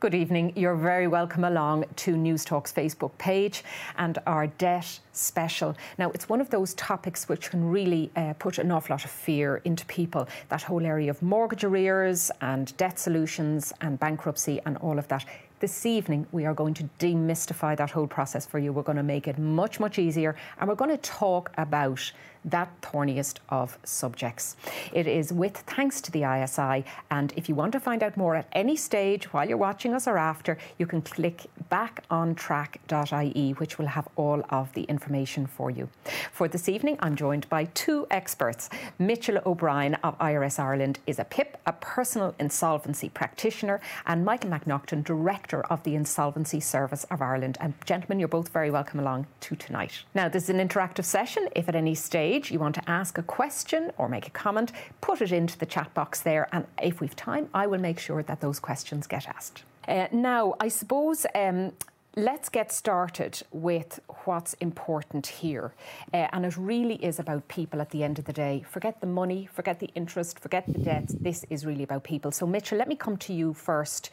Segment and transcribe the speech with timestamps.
[0.00, 0.52] Good evening.
[0.54, 3.64] You're very welcome along to Newstalk's Facebook page
[3.96, 5.76] and our debt special.
[5.98, 9.10] Now, it's one of those topics which can really uh, put an awful lot of
[9.10, 10.28] fear into people.
[10.50, 15.24] That whole area of mortgage arrears and debt solutions and bankruptcy and all of that.
[15.58, 18.72] This evening, we are going to demystify that whole process for you.
[18.72, 22.12] We're going to make it much, much easier, and we're going to talk about
[22.44, 24.56] that thorniest of subjects.
[24.92, 28.34] It is with thanks to the ISI, and if you want to find out more
[28.34, 33.86] at any stage while you're watching us or after, you can click backontrack.ie, which will
[33.86, 35.88] have all of the information for you.
[36.32, 38.70] For this evening, I'm joined by two experts.
[38.98, 45.04] Mitchell O'Brien of IRS Ireland is a PIP, a personal insolvency practitioner, and Michael McNaughton,
[45.04, 47.58] Director of the Insolvency Service of Ireland.
[47.60, 50.04] And gentlemen, you're both very welcome along to tonight.
[50.14, 51.48] Now, this is an interactive session.
[51.54, 55.20] If at any stage you want to ask a question or make a comment, put
[55.22, 56.48] it into the chat box there.
[56.52, 59.62] And if we've time, I will make sure that those questions get asked.
[59.86, 61.26] Uh, now, I suppose.
[61.34, 61.72] Um,
[62.16, 65.72] let's get started with what's important here.
[66.12, 68.64] Uh, and it really is about people at the end of the day.
[68.68, 71.14] Forget the money, forget the interest, forget the debts.
[71.20, 72.32] This is really about people.
[72.32, 74.10] So, Mitchell, let me come to you first.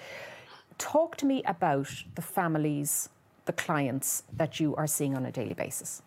[0.78, 3.10] Talk to me about the families,
[3.46, 6.04] the clients that you are seeing on a daily basis.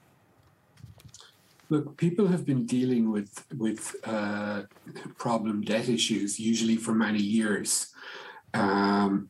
[1.71, 4.63] Look, people have been dealing with with uh,
[5.19, 7.93] problem debt issues usually for many years,
[8.55, 9.29] um,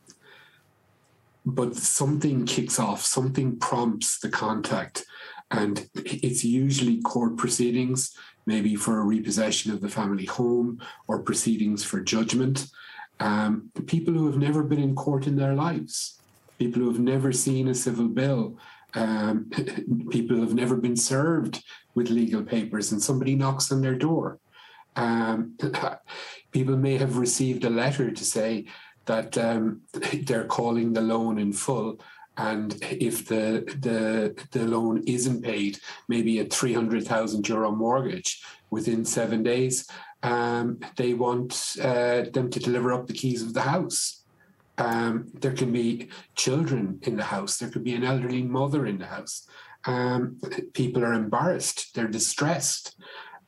[1.45, 5.05] but something kicks off, something prompts the contact,
[5.51, 11.83] and it's usually court proceedings, maybe for a repossession of the family home or proceedings
[11.83, 12.67] for judgment.
[13.19, 16.21] Um, people who have never been in court in their lives,
[16.59, 18.57] people who have never seen a civil bill,
[18.95, 19.51] um,
[20.11, 21.65] people who have never been served
[21.99, 24.39] with legal papers and somebody knocks on their door.
[24.95, 25.59] Um,
[26.53, 28.67] people may have received a letter to say
[29.07, 29.83] that um,
[30.27, 32.01] they're calling the loan in full.
[32.37, 34.01] And if the, the,
[34.53, 39.91] the loan isn't paid, maybe a 300,000 euro mortgage within seven days,
[40.23, 44.23] um, they want uh, them to deliver up the keys of the house.
[44.79, 47.59] Um, there can be children in the house.
[47.59, 49.49] There could be an elderly mother in the house
[49.85, 50.41] um,
[50.75, 52.97] people are embarrassed, they're distressed,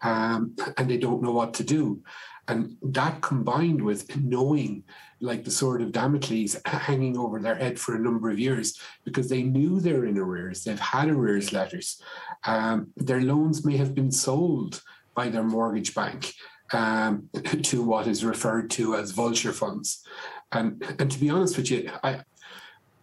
[0.02, 2.02] um, and they don't know what to do.
[2.48, 4.82] And that combined with knowing,
[5.20, 9.28] like the sword of Damocles hanging over their head for a number of years, because
[9.28, 12.02] they knew they're in arrears, they've had arrears letters.
[12.44, 14.82] Um, their loans may have been sold
[15.14, 16.32] by their mortgage bank
[16.72, 17.28] um,
[17.62, 20.04] to what is referred to as vulture funds.
[20.52, 22.22] And, and to be honest with you, I,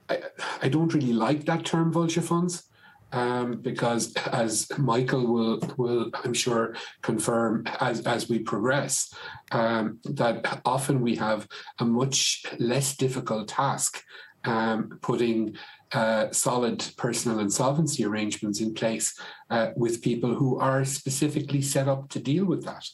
[0.09, 0.23] I,
[0.63, 2.66] I don't really like that term vulture funds
[3.11, 9.13] um, because as Michael will will I'm sure confirm as as we progress
[9.51, 11.47] um, that often we have
[11.79, 14.03] a much less difficult task
[14.43, 15.55] um, putting
[15.93, 19.17] uh, solid personal insolvency arrangements in place
[19.49, 22.85] uh, with people who are specifically set up to deal with that.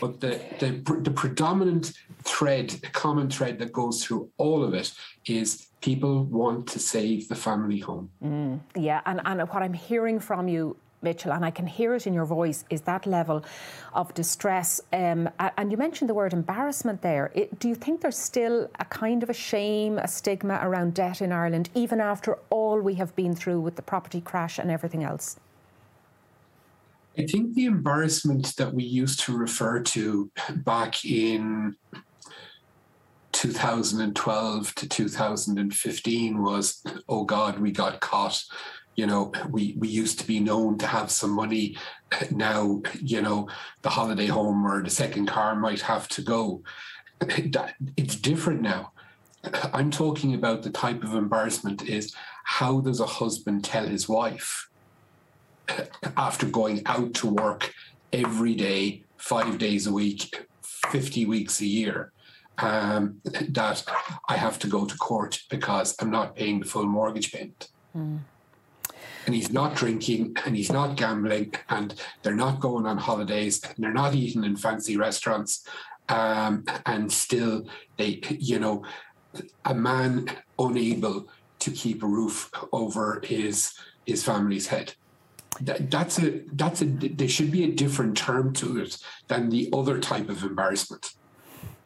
[0.00, 1.92] But the, the, the predominant
[2.34, 4.92] thread, a common thread that goes through all of it
[5.26, 8.10] is people want to save the family home.
[8.22, 12.06] Mm, yeah, and, and what I'm hearing from you Mitchell, and I can hear it
[12.06, 13.44] in your voice, is that level
[13.92, 14.80] of distress.
[14.90, 17.30] Um, and you mentioned the word embarrassment there.
[17.34, 21.20] It, do you think there's still a kind of a shame, a stigma around debt
[21.20, 25.04] in Ireland, even after all we have been through with the property crash and everything
[25.04, 25.36] else?
[27.16, 30.30] I think the embarrassment that we used to refer to
[30.64, 31.76] back in
[33.34, 38.42] 2012 to 2015 was, oh God, we got caught.
[38.94, 41.76] You know, we, we used to be known to have some money.
[42.30, 43.48] Now, you know,
[43.82, 46.62] the holiday home or the second car might have to go.
[47.96, 48.92] It's different now.
[49.72, 54.70] I'm talking about the type of embarrassment is how does a husband tell his wife
[56.16, 57.74] after going out to work
[58.12, 62.12] every day, five days a week, 50 weeks a year,
[62.58, 63.84] um, that
[64.28, 67.68] I have to go to court because I'm not paying the full mortgage payment.
[67.96, 68.20] Mm.
[69.26, 73.76] And he's not drinking and he's not gambling and they're not going on holidays and
[73.78, 75.66] they're not eating in fancy restaurants.
[76.10, 78.84] Um, and still, they, you know,
[79.64, 81.28] a man unable
[81.60, 83.72] to keep a roof over his
[84.04, 84.92] his family's head.
[85.62, 88.98] That, that's a that's a there should be a different term to it
[89.28, 91.14] than the other type of embarrassment.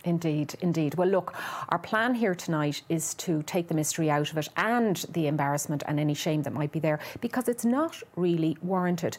[0.04, 0.94] Indeed, indeed.
[0.94, 1.34] Well, look,
[1.70, 5.82] our plan here tonight is to take the mystery out of it and the embarrassment
[5.86, 9.18] and any shame that might be there because it's not really warranted.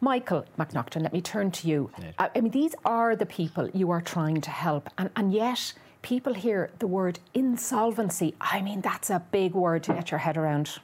[0.00, 1.90] Michael McNaughton, let me turn to you.
[2.18, 5.72] Uh, I mean, these are the people you are trying to help, and, and yet
[6.02, 8.34] people hear the word insolvency.
[8.40, 10.78] I mean, that's a big word to get your head around.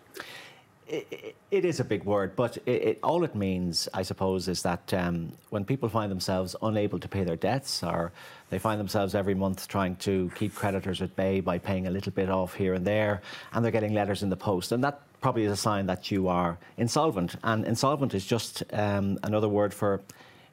[0.90, 4.62] It, it is a big word, but it, it, all it means, I suppose, is
[4.62, 8.12] that um, when people find themselves unable to pay their debts, or
[8.50, 12.12] they find themselves every month trying to keep creditors at bay by paying a little
[12.12, 13.22] bit off here and there,
[13.52, 16.28] and they're getting letters in the post, and that probably is a sign that you
[16.28, 17.37] are insolvent.
[17.44, 20.00] And insolvent is just um, another word for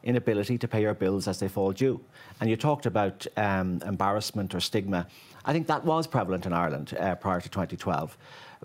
[0.03, 1.99] inability to pay your bills as they fall due.
[2.39, 5.07] And you talked about um, embarrassment or stigma.
[5.45, 8.17] I think that was prevalent in Ireland uh, prior to 2012.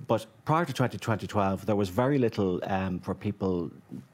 [0.07, 3.71] But prior to 2012, there was very little um, for people,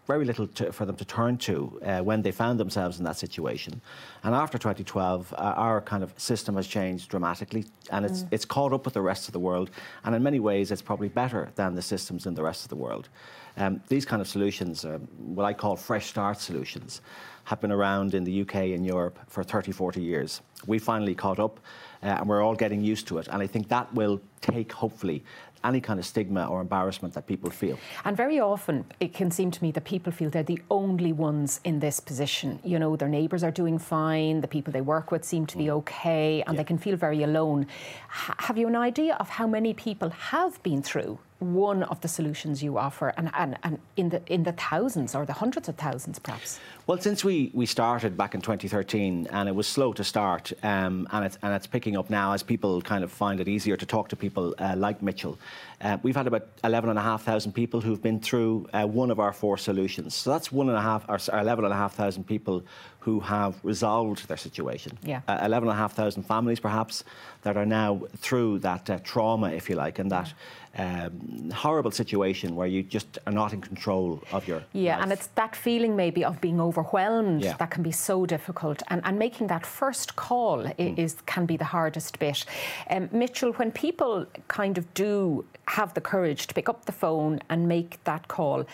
[0.07, 3.17] very little to, for them to turn to uh, when they found themselves in that
[3.17, 3.81] situation.
[4.25, 8.29] And after 2012, uh, our kind of system has changed dramatically, and it's mm.
[8.33, 9.71] it's caught up with the rest of the world.
[10.05, 12.77] And in many ways, it's probably better than the systems in the rest of the
[12.77, 13.09] world.
[13.57, 17.01] Um, these kind of solutions, are what I call fresh start solutions,
[17.45, 20.43] have been around in the UK and Europe for 30, 40 years.
[20.67, 21.59] We finally caught up,
[22.03, 23.29] uh, and we're all getting used to it.
[23.29, 25.25] And I think that will take, hopefully,
[25.65, 27.79] any kind of stigma or embarrassment that people feel.
[28.05, 31.61] And very often it can seem to me that people feel they're the only ones
[31.65, 32.59] in this position.
[32.65, 35.67] You know, their neighbours are doing fine, the people they work with seem to be
[35.67, 35.79] mm.
[35.79, 36.59] okay, and yeah.
[36.61, 37.67] they can feel very alone.
[38.09, 42.09] H- have you an idea of how many people have been through one of the
[42.09, 45.77] solutions you offer and, and, and in the in the thousands or the hundreds of
[45.77, 46.59] thousands perhaps?
[46.87, 51.07] Well since we, we started back in 2013 and it was slow to start um,
[51.13, 53.87] and, it's, and it's picking up now as people kind of find it easier to
[53.87, 55.39] talk to people uh, like Mitchell.
[55.81, 60.15] Uh, we've had about 11,500 people who've been through uh, one of our four solutions.
[60.15, 62.65] So that's one and a half or 11,500 people
[62.99, 64.99] who have resolved their situation.
[65.05, 65.21] Yeah.
[65.29, 67.05] uh, 11,500 families perhaps
[67.49, 70.35] that are now through that uh, trauma if you like and that
[70.77, 75.03] um, horrible situation where you just are not in control of your yeah life.
[75.03, 77.57] and it's that feeling maybe of being overwhelmed yeah.
[77.57, 80.99] that can be so difficult and, and making that first call mm.
[80.99, 82.45] is can be the hardest bit
[82.91, 87.41] um, Mitchell when people kind of do have the courage to pick up the phone
[87.49, 88.67] and make that call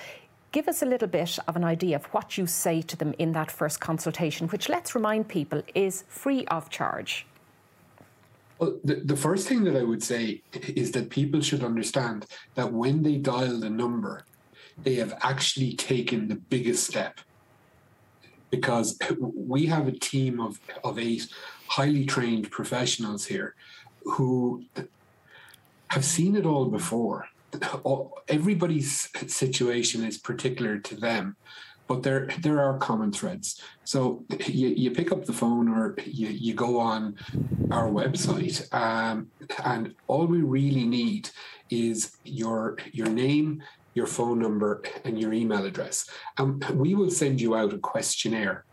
[0.50, 3.30] give us a little bit of an idea of what you say to them in
[3.38, 7.24] that first consultation which let's remind people is free of charge
[8.58, 12.72] well, the, the first thing that I would say is that people should understand that
[12.72, 14.24] when they dial the number,
[14.82, 17.20] they have actually taken the biggest step.
[18.50, 21.26] Because we have a team of, of eight
[21.66, 23.56] highly trained professionals here
[24.04, 24.64] who
[25.88, 27.26] have seen it all before.
[28.28, 31.36] Everybody's situation is particular to them
[31.86, 33.60] but there there are common threads.
[33.84, 37.16] So you, you pick up the phone or you, you go on
[37.70, 39.28] our website, um,
[39.64, 41.30] and all we really need
[41.70, 43.62] is your your name,
[43.94, 46.08] your phone number, and your email address,
[46.38, 48.64] and we will send you out a questionnaire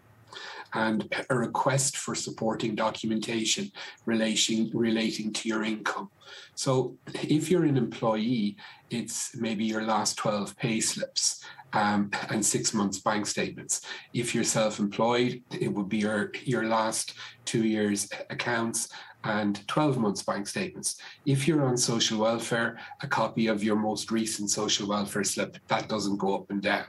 [0.73, 3.71] and a request for supporting documentation
[4.05, 6.09] relating relating to your income.
[6.55, 8.57] So if you're an employee,
[8.89, 13.81] it's maybe your last 12 pay slips um, and six months bank statements.
[14.13, 17.13] If you're self-employed, it would be your your last
[17.45, 18.89] two years accounts
[19.23, 20.97] and 12 months bank statements.
[21.25, 25.87] If you're on social welfare, a copy of your most recent social welfare slip that
[25.87, 26.85] doesn't go up and down.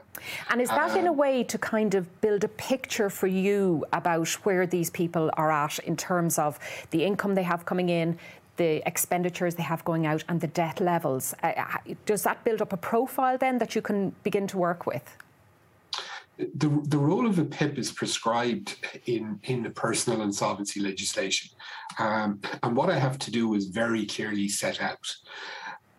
[0.51, 3.27] And is that um, in a um, way to kind of build a picture for
[3.27, 6.59] you about where these people are at in terms of
[6.91, 8.19] the income they have coming in,
[8.57, 11.35] the expenditures they have going out and the debt levels.
[11.43, 14.87] Uh, uh, does that build up a profile then that you can begin to work
[14.87, 15.17] with?
[16.39, 21.51] The, the role of a PIP is prescribed in, in the personal insolvency legislation.
[21.99, 25.15] Um, and what I have to do is very clearly set out.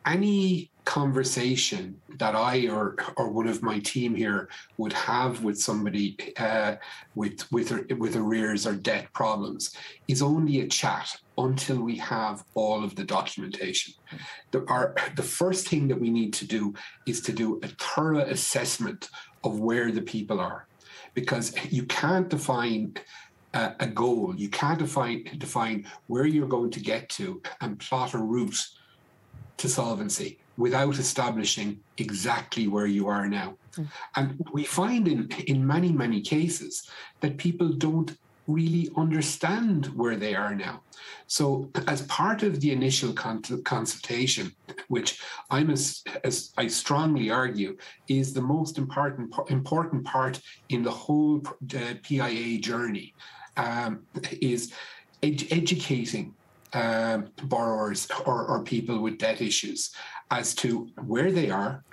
[0.05, 6.17] Any conversation that I or or one of my team here would have with somebody
[6.37, 6.75] uh,
[7.15, 9.75] with with with arrears or debt problems
[10.07, 13.93] is only a chat until we have all of the documentation.
[14.51, 16.73] The, our, the first thing that we need to do
[17.07, 19.09] is to do a thorough assessment
[19.43, 20.67] of where the people are,
[21.13, 22.93] because you can't define
[23.53, 28.13] a, a goal, you can't define define where you're going to get to and plot
[28.13, 28.67] a route
[29.57, 33.55] to solvency without establishing exactly where you are now.
[33.75, 33.87] Mm.
[34.15, 36.89] And we find in, in many, many cases
[37.21, 38.15] that people don't
[38.47, 40.81] really understand where they are now.
[41.27, 44.51] So, as part of the initial con- consultation,
[44.87, 50.91] which I'm as, as I strongly argue is the most important important part in the
[50.91, 53.15] whole uh, PIA journey,
[53.57, 54.03] um,
[54.41, 54.73] is
[55.21, 56.35] ed- educating
[56.73, 59.91] um, borrowers or, or people with debt issues
[60.31, 61.83] as to where they are,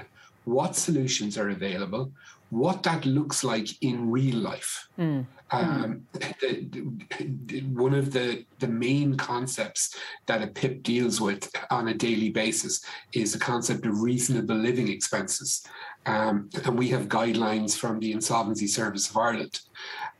[0.44, 2.12] what solutions are available,
[2.48, 4.88] what that looks like in real life.
[4.98, 5.26] Mm.
[5.52, 6.68] Um, the,
[7.46, 12.30] the, one of the, the main concepts that a PIP deals with on a daily
[12.30, 15.66] basis is the concept of reasonable living expenses.
[16.06, 19.60] Um, and we have guidelines from the Insolvency Service of Ireland.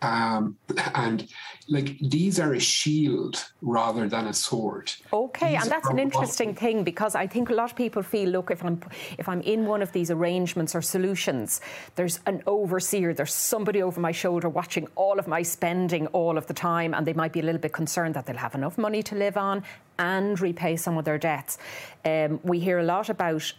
[0.02, 0.57] Um,
[0.95, 1.28] and
[1.69, 4.92] like these are a shield rather than a sword.
[5.12, 8.30] Okay, these and that's an interesting thing because I think a lot of people feel,
[8.30, 8.80] look, if I'm
[9.19, 11.61] if I'm in one of these arrangements or solutions,
[11.97, 16.47] there's an overseer, there's somebody over my shoulder watching all of my spending all of
[16.47, 19.02] the time, and they might be a little bit concerned that they'll have enough money
[19.02, 19.62] to live on
[19.99, 21.59] and repay some of their debts.
[22.04, 23.52] Um, we hear a lot about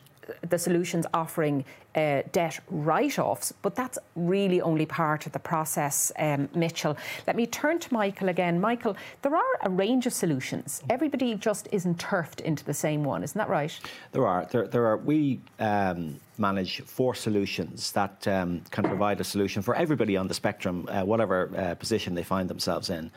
[0.48, 6.12] the solutions offering uh, debt write offs, but that's really only part of the process,
[6.18, 6.98] um, Mitchell.
[7.28, 8.60] Let me turn to Michael again.
[8.62, 10.84] Michael, there are a range of solutions.
[10.90, 13.78] Everybody just isn't turfed into the same one, isn't that right?
[14.12, 14.46] There are.
[14.46, 14.98] There, there are.
[14.98, 20.34] We um, manage four solutions that um, can provide a solution for everybody on the
[20.34, 23.12] spectrum, uh, whatever uh, position they find themselves in.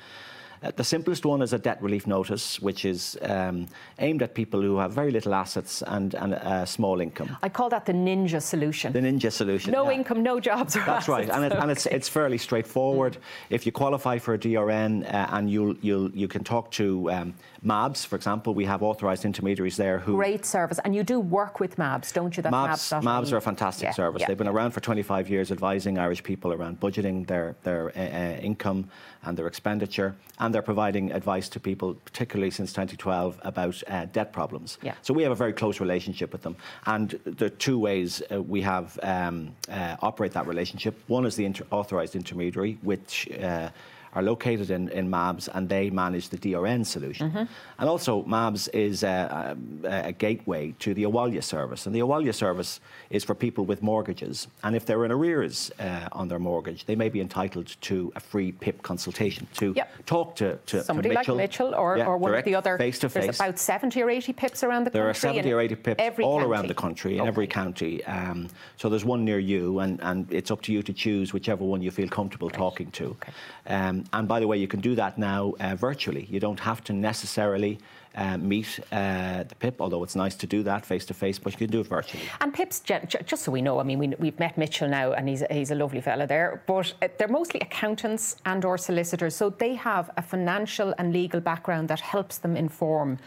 [0.65, 3.67] Uh, the simplest one is a debt relief notice, which is um,
[3.99, 7.37] aimed at people who have very little assets and, and a small income.
[7.43, 8.93] I call that the ninja solution.
[8.93, 9.73] The ninja solution.
[9.73, 9.97] No yeah.
[9.97, 10.75] income, no jobs.
[10.75, 11.09] That's assets.
[11.09, 13.15] right, and, it, and it's, it's fairly straightforward.
[13.15, 13.19] Mm.
[13.51, 17.35] If you qualify for a DRN uh, and you'll, you'll, you can talk to um,
[17.63, 20.17] MABS, for example, we have authorised intermediaries there who.
[20.17, 20.79] Great service.
[20.85, 22.43] And you do work with MABS, don't you?
[22.43, 24.21] That's MABS, MABS are a fantastic yeah, service.
[24.21, 28.01] Yeah, They've been around for 25 years advising Irish people around budgeting their, their uh,
[28.01, 28.89] uh, income
[29.23, 30.15] and their expenditure.
[30.39, 34.79] And they're providing advice to people, particularly since 2012, about uh, debt problems.
[34.83, 34.95] Yeah.
[35.03, 36.55] So we have a very close relationship with them.
[36.87, 40.95] And there are two ways uh, we have um, uh, operate that relationship.
[41.09, 43.71] One is the inter- authorised intermediary, which uh,
[44.15, 47.31] are located in, in MABS and they manage the DRN solution.
[47.31, 47.45] Mm-hmm.
[47.79, 51.87] And also, MABS is a, a, a, gateway to the Abhaile service.
[51.87, 52.81] And the Abhaile service
[53.11, 54.47] is for people with mortgages.
[54.63, 58.21] And if they're in arrears uh, on their mortgage, they may be entitled to a
[58.21, 59.91] free PIP consultation to yep.
[60.07, 62.79] talk to, to somebody to Mitchell, like Mitchell or, yeah, or one of the other.
[62.79, 63.25] Face to face.
[63.25, 65.33] There's about 70 or 80 PIPs around the there country.
[65.33, 66.51] There are 70 or 80 PIPs all county.
[66.51, 67.29] around the country, in okay.
[67.29, 68.05] every county.
[68.05, 71.65] Um, so there's one near you, and, and it's up to you to choose whichever
[71.65, 72.57] one you feel comfortable right.
[72.57, 73.07] talking to.
[73.07, 73.33] Okay.
[73.67, 76.27] Um, and by the way, you can do that now uh, virtually.
[76.31, 77.79] You don't have to necessarily
[78.15, 81.53] uh, meet uh, the PIP, although it's nice to do that face to face, but
[81.53, 82.23] you can do it virtually.
[82.41, 85.43] And PIPs, just so we know, I mean, we, have met Mitchell now, and he's,
[85.51, 89.75] he's a lovely fella there, but uh, they're mostly accountants and or solicitors, so they
[89.75, 93.19] have a financial and legal background that helps them inform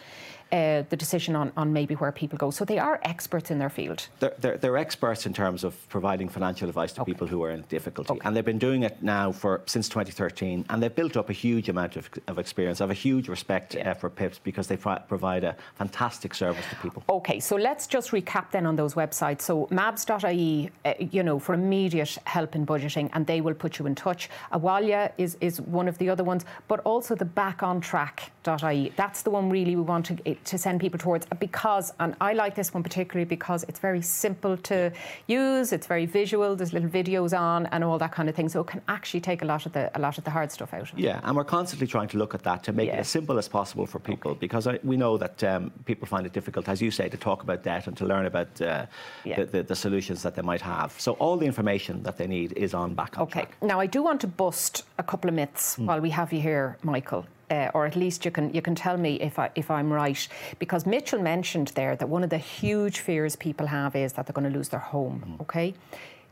[0.52, 2.52] uh, the decision on, on maybe where people go.
[2.52, 4.08] So they are experts in their field.
[4.20, 7.12] They're, they're, they're experts in terms of providing financial advice to okay.
[7.12, 8.14] people who are in difficulty.
[8.14, 8.22] Okay.
[8.24, 10.66] And they've been doing it now for since 2013.
[10.70, 12.82] And they've built up a huge amount of, of experience.
[12.82, 13.92] I have a huge respect yeah.
[13.92, 17.04] uh, for PIPs because they pro- provide a fantastic service to people.
[17.10, 19.42] Okay, so let's just recap then on those websites.
[19.42, 23.86] So mabs.ie, uh, you know, for immediate help in budgeting, and they will put you
[23.86, 24.30] in touch.
[24.52, 28.94] Abhaile is, is one of the other ones, but also the backontrack.ie.
[28.96, 32.56] That's the one really we want to to send people towards because, and I like
[32.56, 34.92] this one particularly because it's very simple to
[35.28, 38.50] use, it's very visual, there's little videos on and all that kind of thing.
[38.50, 40.74] So it can actually take a lot of the a lot of the hard stuff
[40.74, 40.94] out.
[40.94, 41.14] Of yeah, it.
[41.14, 42.98] Yeah, and we're constantly trying to look at that to make yeah.
[42.98, 44.40] it as simple as possible for people okay.
[44.40, 47.44] because I, we know that um, people find it difficult, as you say, to talk
[47.44, 48.86] about debt and to learn about uh,
[49.24, 49.38] yeah.
[49.38, 50.94] the, the, the, solutions that they might have.
[51.00, 53.42] So all the information that they need is on back on Okay.
[53.42, 53.58] Track.
[53.62, 55.86] Now I do want to bust a couple of myths mm.
[55.86, 58.98] while we have you here, Michael uh, or at least you can you can tell
[58.98, 60.28] me if I if I'm right
[60.60, 64.34] because Mitchell mentioned there that one of the huge fears people have is that they're
[64.34, 65.24] going to lose their home.
[65.26, 65.42] Mm.
[65.42, 65.74] Okay,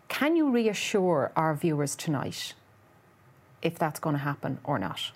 [0.08, 2.54] can you reassure our viewers tonight
[3.62, 5.12] if that's going to happen or not?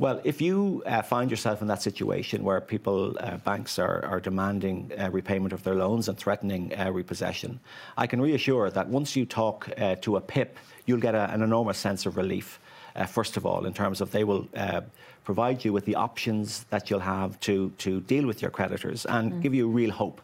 [0.00, 4.20] Well, if you uh, find yourself in that situation where people, uh, banks are, are
[4.20, 7.58] demanding uh, repayment of their loans and threatening uh, repossession,
[7.96, 11.42] I can reassure that once you talk uh, to a PIP, you'll get a, an
[11.42, 12.60] enormous sense of relief
[12.98, 14.82] uh, first of all, in terms of they will uh,
[15.24, 19.32] provide you with the options that you'll have to, to deal with your creditors and
[19.32, 19.42] mm.
[19.42, 20.20] give you real hope.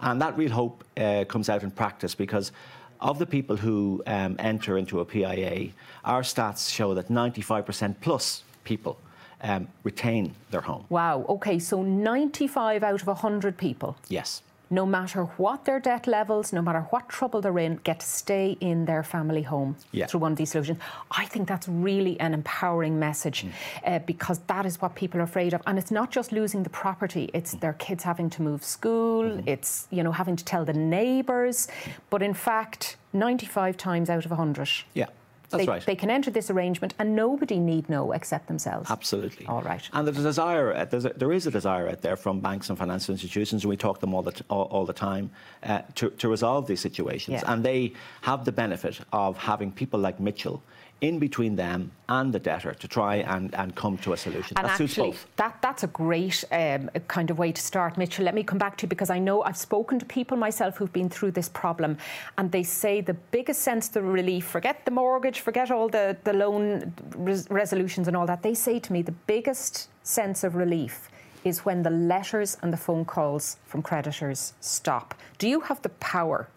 [0.00, 2.52] And that real hope uh, comes out in practice because
[3.00, 5.68] of the people who um, enter into a PIA,
[6.04, 8.98] our stats show that 95% plus people
[9.42, 10.84] um, retain their home.
[10.88, 13.96] Wow, okay, so 95 out of 100 people?
[14.08, 18.06] Yes no matter what their debt levels, no matter what trouble they're in, get to
[18.06, 20.06] stay in their family home yeah.
[20.06, 20.78] through one of these solutions.
[21.10, 23.50] I think that's really an empowering message mm.
[23.86, 25.62] uh, because that is what people are afraid of.
[25.66, 27.60] And it's not just losing the property, it's mm.
[27.60, 29.48] their kids having to move school, mm-hmm.
[29.48, 31.68] it's, you know, having to tell the neighbours.
[32.10, 34.68] But in fact, 95 times out of 100.
[34.94, 35.06] Yeah
[35.50, 35.86] That's they, right.
[35.86, 38.90] They can enter this arrangement and nobody need know except themselves.
[38.90, 39.46] Absolutely.
[39.46, 39.88] All right.
[39.92, 42.68] And there's a desire, uh, there's a, there is a desire out there from banks
[42.68, 45.30] and financial institutions, and we talk to them all the, t- all, all the time,
[45.62, 47.42] uh, to, to resolve these situations.
[47.42, 47.52] Yeah.
[47.52, 50.62] And they have the benefit of having people like Mitchell
[51.00, 54.56] in between them and the debtor to try and, and come to a solution.
[54.56, 55.26] And that suits actually, both.
[55.36, 57.98] that, that's a great um, kind of way to start.
[57.98, 60.76] Mitchell, let me come back to you because I know I've spoken to people myself
[60.76, 61.98] who've been through this problem
[62.38, 66.32] and they say the biggest sense of relief, forget the mortgage, forget all the, the
[66.32, 71.10] loan res- resolutions and all that, they say to me the biggest sense of relief
[71.44, 75.14] is when the letters and the phone calls from creditors stop.
[75.38, 76.48] Do you have the power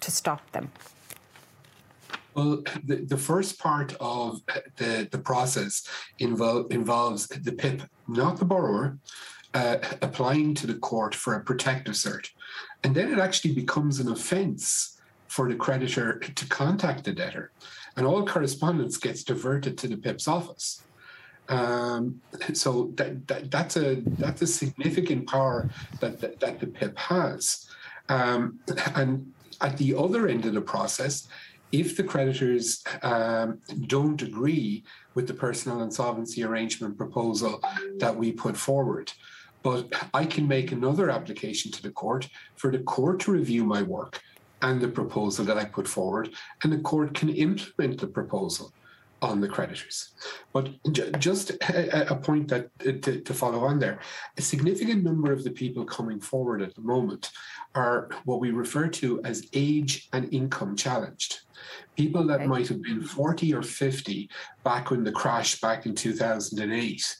[0.00, 0.70] to stop them?
[2.36, 4.42] Well, the, the first part of
[4.76, 5.88] the, the process
[6.18, 8.98] involve, involves the PIP, not the borrower,
[9.54, 12.28] uh, applying to the court for a protective cert.
[12.84, 17.52] And then it actually becomes an offence for the creditor to contact the debtor.
[17.96, 20.82] And all correspondence gets diverted to the PIP's office.
[21.48, 22.20] Um,
[22.52, 27.70] so that, that, that's a that's a significant power that that, that the PIP has.
[28.10, 28.58] Um,
[28.94, 31.28] and at the other end of the process,
[31.80, 34.82] if the creditors um, don't agree
[35.14, 37.62] with the personal insolvency arrangement proposal
[37.98, 39.12] that we put forward,
[39.62, 43.82] but I can make another application to the court for the court to review my
[43.82, 44.22] work
[44.62, 46.30] and the proposal that I put forward,
[46.62, 48.72] and the court can implement the proposal
[49.22, 50.10] on the creditors.
[50.52, 53.98] But j- just a, a point that uh, to, to follow on there,
[54.36, 57.30] a significant number of the people coming forward at the moment
[57.74, 61.40] are what we refer to as age and income challenged.
[61.96, 62.46] People that Okay.
[62.46, 64.28] might have been 40 or 50
[64.64, 67.16] back when the crash back in 2008.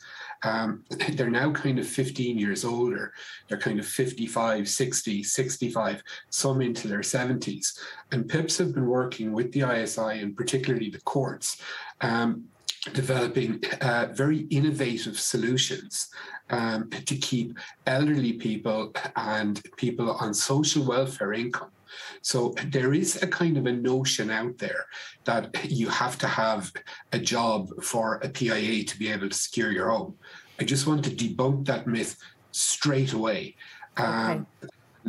[0.46, 3.12] Um, they're now kind of 15 years older.
[3.48, 7.78] They're kind of 55, 60, 65, some into their 70s.
[8.12, 11.60] And PIPs have been working with the ISI and particularly the courts,
[12.00, 12.44] um,
[12.92, 16.08] developing uh, very innovative solutions
[16.50, 21.70] um, to keep elderly people and people on social welfare income.
[22.22, 24.86] So there is a kind of a notion out there
[25.24, 26.72] that you have to have
[27.12, 30.16] a job for a PIA to be able to secure your home.
[30.58, 32.16] I just want to debunk that myth
[32.52, 33.56] straight away.
[33.96, 34.46] Um,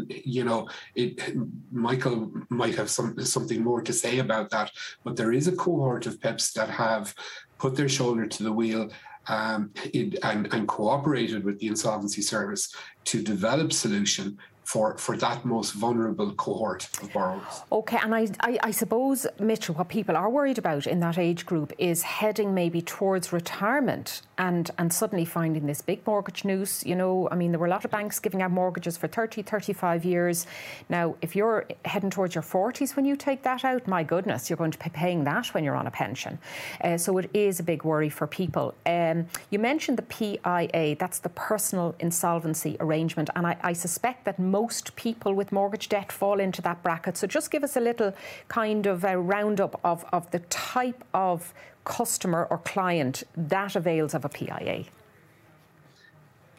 [0.10, 1.36] you know, it,
[1.72, 4.72] Michael might have some something more to say about that,
[5.04, 7.16] but there is a cohort of PIPs that have
[7.58, 8.90] put their shoulder to the wheel
[9.28, 12.74] um, it, and, and cooperated with the insolvency service
[13.06, 14.38] to develop solution
[14.68, 17.62] for, for that most vulnerable cohort of borrowers.
[17.72, 21.46] Okay, and I, I, I suppose, Mitchell, what people are worried about in that age
[21.46, 26.86] group is heading maybe towards retirement and, and suddenly finding this big mortgage noose.
[26.86, 29.42] You know, I mean, there were a lot of banks giving out mortgages for 30,
[29.42, 30.48] 35 years.
[30.90, 34.58] Now, if you're heading towards your 40s when you take that out, my goodness, you're
[34.58, 36.40] going to be paying that when you're on a pension.
[36.84, 38.74] Uh, so it is a big worry for people.
[38.86, 44.40] Um, you mentioned the PIA, that's the Personal Insolvency Arrangement, and I, I suspect that
[44.40, 47.18] most people with mortgage debt fall into that bracket.
[47.18, 48.14] So just give us a little
[48.48, 51.54] kind of a roundup of, of the type of
[51.88, 54.84] customer or client that avails of a PIA.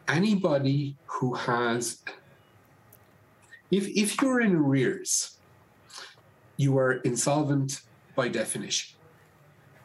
[0.09, 2.03] Anybody who has,
[3.71, 5.39] if, if you're in arrears,
[6.57, 7.83] you are insolvent
[8.17, 8.97] by definition.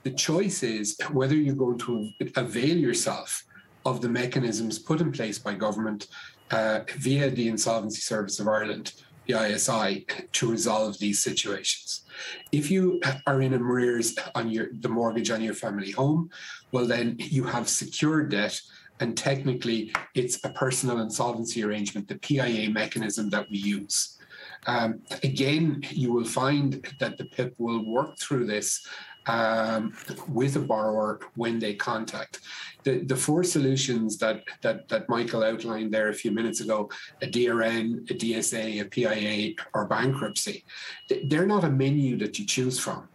[0.04, 3.44] The choice is whether you're going to avail yourself
[3.86, 6.08] of the mechanisms put in place by government
[6.52, 8.94] uh, via the Insolvency Service of Ireland,
[9.28, 12.03] the ISI, to resolve these situations.
[12.52, 16.30] If you are in arrears on your the mortgage on your family home,
[16.71, 18.60] well then you have secured debt,
[18.99, 24.19] and technically it's a personal insolvency arrangement, the PIA mechanism that we use.
[24.65, 28.88] Um, again, you will find that the PIP will work through this
[29.28, 29.94] um,
[30.28, 32.42] with a borrower when they contact.
[32.84, 36.90] The, the four solutions that, that, that Michael outlined there a few minutes ago
[37.22, 40.66] a DRN, a DSA, a PIA, or bankruptcy
[41.26, 43.08] they're not a menu that you choose from.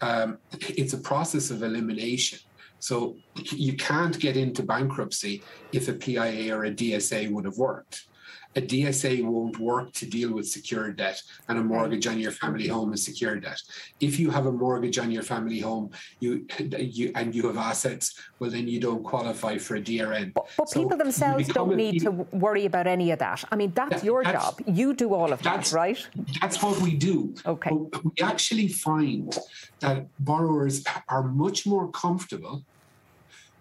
[0.00, 2.38] Um, it's a process of elimination.
[2.78, 8.06] So you can't get into bankruptcy if a PIA or a DSA would have worked
[8.56, 12.66] a DSA won't work to deal with secured debt, and a mortgage on your family
[12.66, 13.60] home is secured debt.
[14.00, 15.90] If you have a mortgage on your family home,
[16.20, 20.32] you, you and you have assets, well then you don't qualify for a DRN.
[20.32, 23.44] But, but So people themselves don't need to worry about any of that.
[23.52, 24.62] I mean, that's That- your that's- job.
[24.66, 25.98] You do all of that, right?
[26.40, 27.34] That's what we do.
[27.44, 27.70] Okay.
[27.70, 29.36] But we actually find
[29.80, 32.64] that borrowers are much more comfortable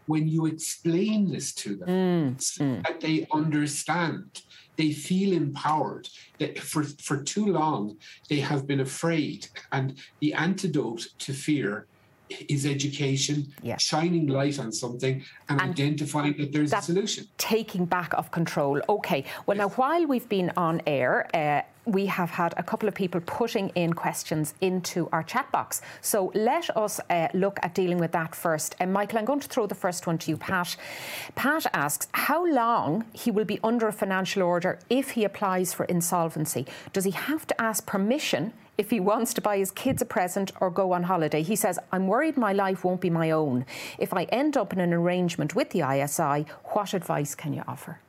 [0.08, 2.84] when you explain this to them, mm, so mm.
[2.88, 4.42] that they understand.
[4.78, 6.10] They feel empowered.
[6.40, 7.98] That for, for too long,
[8.30, 9.48] they have been afraid.
[9.72, 11.88] And the antidote to fear
[12.30, 13.78] is education, Yeah.
[13.78, 17.28] shining light on something and, And identifying that there's a solution.
[17.38, 18.82] taking back of control.
[18.90, 19.24] Okay.
[19.46, 23.22] Well, now while we've been on air, uh, we have had a couple of people
[23.22, 25.82] putting in questions into our chat box.
[26.02, 28.76] So let us uh, look at dealing with that first.
[28.80, 30.76] And Michael, I'm going to throw the first one to you, Pat.
[31.36, 35.86] Pat asks how long he will be under a financial order if he applies for
[35.86, 36.66] insolvency.
[36.92, 38.52] Does he have to ask permission?
[38.78, 41.80] If he wants to buy his kids a present or go on holiday, he says,
[41.92, 43.66] I'm worried my life won't be my own.
[43.98, 48.00] If I end up in an arrangement with the ISI, what advice can you offer?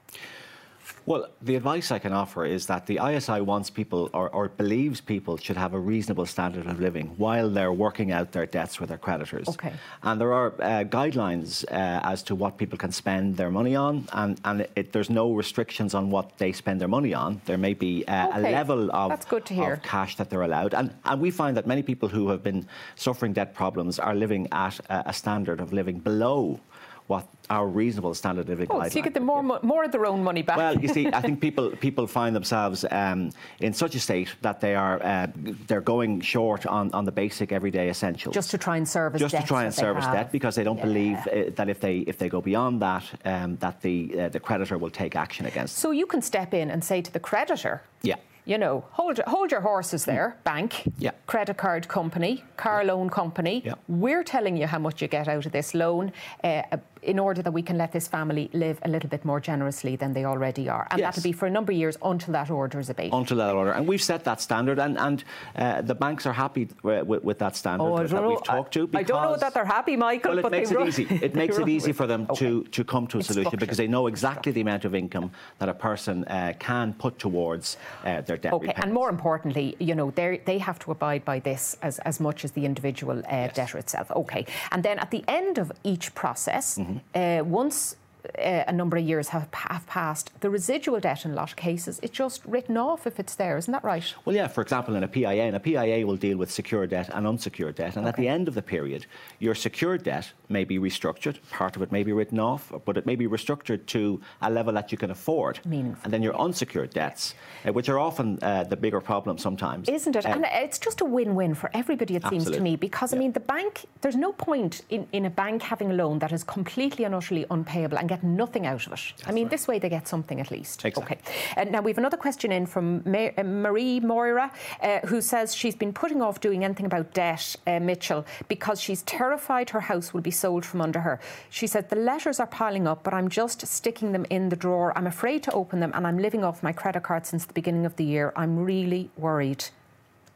[1.05, 5.01] Well, the advice I can offer is that the ISI wants people or, or, believes
[5.01, 8.89] people should have a reasonable standard of living while they're working out their debts with
[8.89, 9.49] their creditors.
[9.49, 9.73] Okay.
[10.03, 14.09] And there are uh, guidelines uh, as to what people can spend their money on,
[14.13, 17.41] and, and it, there's no restrictions on what they spend their money on.
[17.45, 18.49] There may be uh, Okay.
[18.49, 19.75] a level of, That's good to hear.
[19.75, 20.75] of cash that they're allowed.
[20.75, 24.49] And, and we find that many people who have been suffering debt problems are living
[24.53, 26.59] at a, a standard of living below
[27.07, 30.07] what our reasonable standard of living Oh, so you get the more, more of their
[30.07, 30.57] own money back.
[30.57, 33.31] Well, you see, I think people people find themselves um,
[33.61, 35.27] in such a state that they are uh,
[35.69, 38.35] they're going short on, on the basic everyday essentials.
[38.35, 40.15] just to try and service just to try and service have.
[40.15, 40.85] debt because they don't Yeah.
[40.85, 44.41] believe uh, that if they if they go beyond that um, that the uh, the
[44.41, 45.81] creditor will take action against them.
[45.81, 48.17] So you can step in and say to the creditor, Yeah.
[48.45, 51.13] you know, hold hold your horses there, bank, Yeah.
[51.27, 53.63] credit card company, car loan company.
[53.65, 53.75] Yeah.
[53.89, 56.13] We're telling you how much you get out of this loan.
[56.45, 56.63] Uh,
[57.07, 60.13] in order that we can let this family live a little bit more generously than
[60.13, 60.87] they already are.
[60.91, 61.15] And Yes.
[61.17, 63.15] that'll be for a number of years until that order is abated.
[63.15, 65.25] Until that order, and we've set that standard, and and
[65.57, 68.29] uh, the banks are happy with, with, with that standard Oh, that know.
[68.29, 68.89] we've talked to.
[68.95, 70.31] I don't know that they're happy, Michael.
[70.31, 71.07] Well, it but makes it run- easy.
[71.27, 72.45] It makes it easy for them Okay.
[72.47, 73.61] to, to come to a It's solution structured.
[73.61, 77.77] because they know exactly the amount of income that a person uh, can put towards
[78.05, 81.39] uh, their debt Okay, and more importantly, you know, they they have to abide by
[81.41, 84.11] this as, as much as the individual uh, debtor itself.
[84.11, 86.96] Okay, and then at the end of each process, Mm-hmm.
[87.15, 87.97] Uh, once
[88.39, 91.57] uh, a number of years have, have passed, the residual debt in a lot of
[91.57, 94.15] cases it's just written off if it's there, isn't that right?
[94.25, 97.11] Well, yeah, for example, in a PIA, and a PIA will deal with secured debt
[97.13, 97.97] and unsecured debt.
[97.97, 99.07] And at the end of the period,
[99.39, 103.07] your secured debt may be restructured, part of it may be written off, but it
[103.07, 105.61] may be restructured to a level that you can afford.
[105.65, 106.01] Meaningful.
[106.05, 107.35] And then your unsecured debts,
[107.67, 109.89] uh, which are often uh, the bigger problem sometimes.
[109.89, 110.25] Isn't it?
[110.25, 113.33] uh, and it's just a win-win for everybody, it seems to me, because I mean,
[113.33, 113.87] the bank.
[114.01, 117.45] There's no point in, in a bank having a loan that is completely and utterly
[117.51, 119.13] unpayable and get nothing out of it.
[119.27, 120.85] I mean, this way they get something at least.
[120.85, 121.17] Exactly.
[121.17, 121.19] Okay.
[121.57, 124.51] And now we have another question in from Ma- uh, Marie Moira,
[124.83, 129.03] uh, who says she's been putting off doing anything about debt, uh, Mitchell, because she's
[129.03, 131.21] terrified her house will be sold from under her.
[131.51, 134.97] She said the letters are piling up, but I'm just sticking them in the drawer.
[134.97, 137.85] I'm afraid to open them, and I'm living off my credit card since the beginning
[137.87, 138.33] of the year.
[138.37, 139.65] I'm really worried.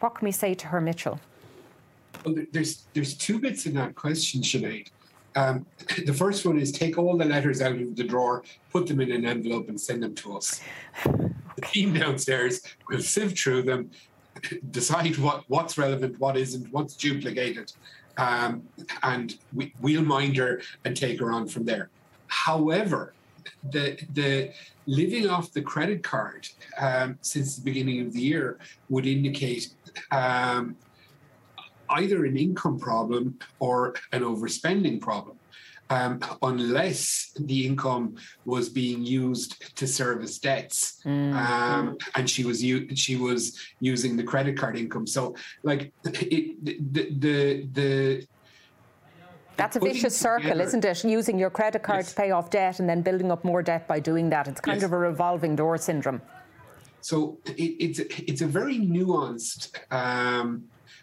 [0.01, 1.21] What can we say to her, Mitchell?
[2.25, 4.89] Well, there's there's two bits in that question, Sinead.
[5.37, 5.67] Um,
[6.07, 9.13] the first one is take all the letters out of the drawer, put them in
[9.13, 10.61] an envelope, and send them to us.
[11.57, 13.91] The team downstairs will sift through them,
[14.71, 17.73] decide what, what's relevant, what isn't, what's duplicated,
[18.17, 18.63] um,
[19.03, 21.91] and we, we'll mind her and take her on from there.
[22.29, 23.13] However,
[23.71, 24.53] the the
[24.87, 29.69] living off the credit card um, since the beginning of the year would indicate
[30.11, 30.77] um,
[31.91, 35.37] either an income problem or an overspending problem.
[35.93, 42.95] Um, unless the income was being used to service debts, um, and she was u-
[42.95, 45.05] she was using the credit card income.
[45.09, 48.27] So, like it, the the the
[49.57, 51.03] That's a vicious circle, together- isn't it?
[51.05, 52.11] Using your credit card Yes.
[52.11, 54.47] to pay off debt and then building up more debt by doing that.
[54.47, 54.85] It's kind Yes.
[54.85, 56.23] of a revolving door syndrome.
[57.01, 57.99] So it, it's
[58.31, 60.49] it's a very nuanced um,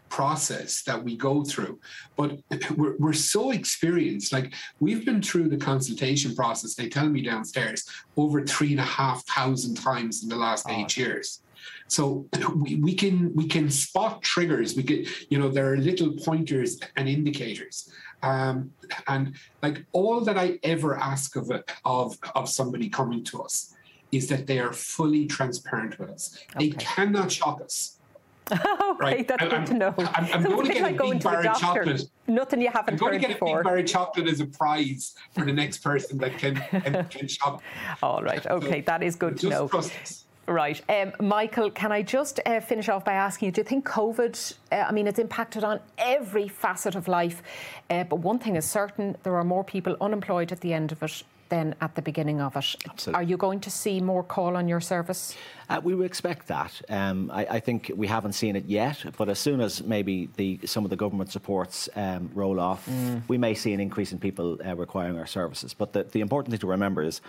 [0.10, 1.80] process that we go through,
[2.16, 2.40] but
[2.78, 4.32] we're, we're so experienced.
[4.34, 6.76] Like we've been through the consultation process.
[6.76, 10.98] They tell me downstairs over three and a half thousand times in the last eight
[10.98, 11.42] years.
[11.88, 14.76] So we, we can we can spot triggers.
[14.76, 17.92] We get you know there are little pointers and indicators.
[18.24, 18.72] Um,
[19.08, 23.74] and like all that I ever ask of it, of of somebody coming to us
[24.12, 26.38] is that they are fully transparent with us.
[26.58, 27.97] They cannot shock us.
[28.52, 28.62] Okay,
[29.00, 29.28] Right.
[29.28, 29.94] that's I'm- good to know.
[29.98, 32.04] I'm- I'm So going to get like going big bar of chocolate.
[32.28, 35.16] Nothing you I'm haven't going to get a big bar of chocolate as a prize
[35.34, 37.62] for the next person that can can, can shop.
[38.04, 39.70] All right, okay, that is good to know.
[40.50, 40.82] Right.
[40.90, 44.54] Um, Michael, can I just uh, finish off by asking you, do you think COVID,
[44.72, 47.44] uh, I mean, it's impacted on every facet of life,
[47.90, 51.04] uh, but one thing is certain, there are more people unemployed at the end of
[51.04, 52.76] it than at the beginning of it.
[52.90, 53.14] Absolutely.
[53.14, 55.36] Are you going to see more call on your service?
[55.70, 56.82] Uh, we would expect that.
[56.90, 60.60] Um, I, I, think we haven't seen it yet, but as soon as maybe the,
[60.66, 63.22] some of the government supports um, roll off, mm.
[63.28, 65.74] we may see an increase in people uh, requiring our services.
[65.74, 67.22] But the, the important thing to remember is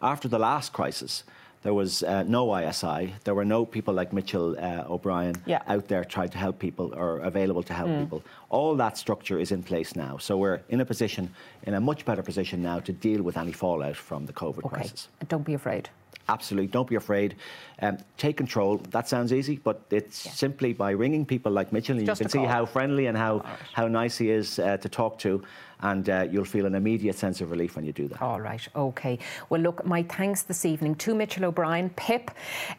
[0.00, 1.24] after the last crisis,
[1.62, 3.14] there was uh, no ISI.
[3.24, 5.62] There were no people like Mitchell uh, O'Brien yeah.
[5.68, 8.00] out there trying to help people or available to help mm.
[8.00, 8.22] people.
[8.50, 10.18] All that structure is in place now.
[10.18, 13.52] So we're in a position, in a much better position now to deal with any
[13.52, 14.76] fallout from the COVID okay.
[14.76, 15.08] crisis.
[15.28, 15.88] Don't be afraid.
[16.28, 16.68] Absolutely.
[16.68, 17.36] Don't be afraid.
[17.80, 18.78] Um, take control.
[18.90, 20.32] That sounds easy, but it's yeah.
[20.32, 23.38] simply by ringing people like Mitchell, and Just you can see how friendly and how,
[23.38, 23.58] right.
[23.72, 25.42] how nice he is uh, to talk to
[25.82, 28.22] and uh, you'll feel an immediate sense of relief when you do that.
[28.22, 29.18] All right, okay.
[29.48, 32.30] Well, look, my thanks this evening to Mitchell O'Brien, PIP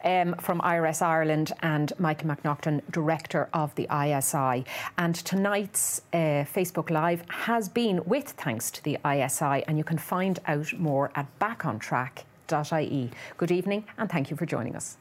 [0.04, 4.64] um, from IRS Ireland, and Michael McNaughton, Director of the ISI.
[4.98, 9.98] And tonight's uh, Facebook Live has been with thanks to the ISI, and you can
[9.98, 13.10] find out more at backontrack.ie.
[13.36, 14.96] Good evening, and thank you for joining us.